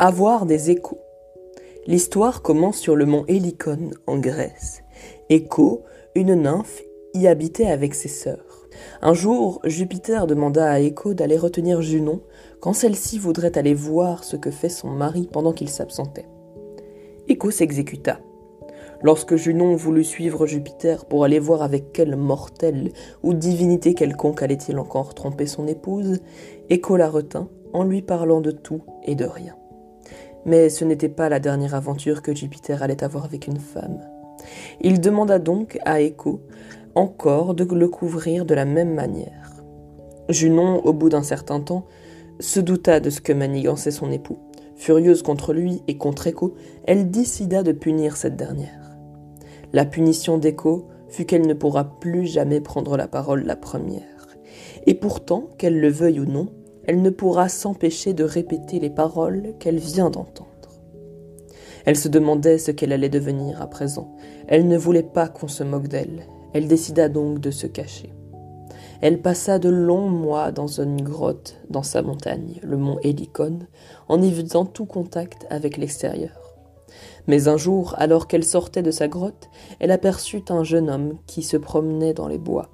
[0.00, 0.98] Avoir des échos.
[1.86, 4.82] L'histoire commence sur le mont Hélicon, en Grèce.
[5.30, 5.84] Écho,
[6.16, 6.82] une nymphe,
[7.14, 8.66] y habitait avec ses sœurs.
[9.02, 12.22] Un jour, Jupiter demanda à Écho d'aller retenir Junon
[12.58, 16.26] quand celle-ci voudrait aller voir ce que fait son mari pendant qu'il s'absentait.
[17.28, 18.18] Écho s'exécuta.
[19.00, 22.90] Lorsque Junon voulut suivre Jupiter pour aller voir avec quel mortel
[23.22, 26.20] ou divinité quelconque allait-il encore tromper son épouse,
[26.68, 29.54] Écho la retint en lui parlant de tout et de rien.
[30.46, 34.00] Mais ce n'était pas la dernière aventure que Jupiter allait avoir avec une femme.
[34.80, 36.42] Il demanda donc à Écho
[36.94, 39.62] encore de le couvrir de la même manière.
[40.28, 41.86] Junon, au bout d'un certain temps,
[42.40, 44.38] se douta de ce que manigançait son époux.
[44.76, 46.54] Furieuse contre lui et contre Écho,
[46.84, 48.96] elle décida de punir cette dernière.
[49.72, 54.02] La punition d'Écho fut qu'elle ne pourra plus jamais prendre la parole la première.
[54.86, 56.48] Et pourtant, qu'elle le veuille ou non,
[56.86, 60.50] elle ne pourra s'empêcher de répéter les paroles qu'elle vient d'entendre.
[61.84, 64.14] Elle se demandait ce qu'elle allait devenir à présent.
[64.48, 66.26] Elle ne voulait pas qu'on se moque d'elle.
[66.54, 68.12] Elle décida donc de se cacher.
[69.00, 73.58] Elle passa de longs mois dans une grotte dans sa montagne, le mont Hélicon,
[74.08, 76.54] en évitant tout contact avec l'extérieur.
[77.26, 81.42] Mais un jour, alors qu'elle sortait de sa grotte, elle aperçut un jeune homme qui
[81.42, 82.70] se promenait dans les bois.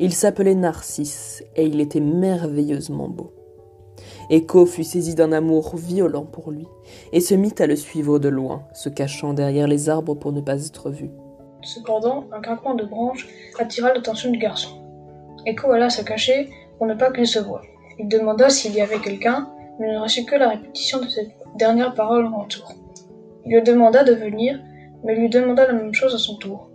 [0.00, 3.32] Il s'appelait Narcisse et il était merveilleusement beau.
[4.30, 6.68] Écho fut saisi d'un amour violent pour lui
[7.12, 10.40] et se mit à le suivre de loin, se cachant derrière les arbres pour ne
[10.40, 11.10] pas être vu.
[11.62, 13.26] Cependant, un craquement de branches
[13.58, 14.70] attira l'attention du garçon.
[15.46, 17.62] Echo alla se cacher pour ne pas qu'il se voie.
[17.98, 21.94] Il demanda s'il y avait quelqu'un, mais ne reçut que la répétition de cette dernière
[21.94, 22.72] parole en retour.
[23.44, 24.60] Il lui demanda de venir,
[25.02, 26.67] mais lui demanda la même chose à son tour.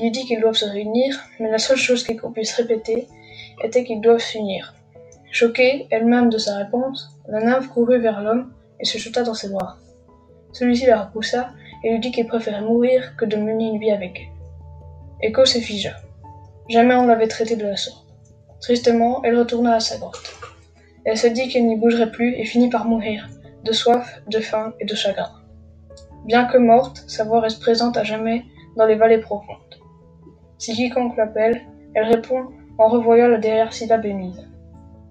[0.00, 3.08] Il dit qu'ils doivent se réunir, mais la seule chose qu'Echo puisse répéter
[3.64, 4.74] était qu'ils doivent s'unir.
[5.32, 9.48] Choquée elle-même de sa réponse, la nymphe courut vers l'homme et se jeta dans ses
[9.48, 9.76] bras.
[10.52, 11.50] Celui-ci la repoussa
[11.82, 15.28] et lui dit qu'il préférait mourir que de mener une vie avec elle.
[15.28, 15.94] Echo se figea?
[16.68, 18.06] Jamais on l'avait traité de la sorte.
[18.60, 20.32] Tristement, elle retourna à sa grotte.
[21.04, 23.28] Elle se dit qu'elle n'y bougerait plus et finit par mourir,
[23.64, 25.30] de soif, de faim et de chagrin.
[26.24, 28.44] Bien que morte, sa voix reste présente à jamais
[28.76, 29.56] dans les vallées profondes.
[30.58, 31.62] Si quiconque l'appelle,
[31.94, 32.48] elle répond
[32.78, 34.48] en revoyant la derrière syllabe émise.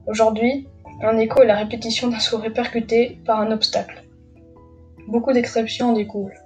[0.08, 0.68] Aujourd'hui,
[1.02, 4.03] un écho est la répétition d'un souhait percuté par un obstacle.
[5.07, 6.38] Beaucoup d'exceptions en découlent,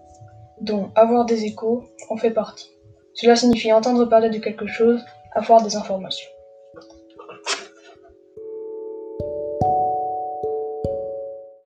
[0.62, 2.70] dont avoir des échos en fait partie.
[3.14, 5.04] Cela signifie entendre parler de quelque chose,
[5.34, 6.30] avoir des informations.